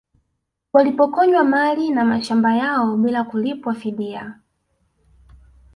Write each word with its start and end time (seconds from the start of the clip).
Walipokonywa 0.73 1.43
mali 1.43 1.89
na 1.89 2.05
mashamba 2.05 2.55
yao 2.55 2.97
bila 2.97 3.23
kulipwa 3.23 3.73
fidia 3.73 4.39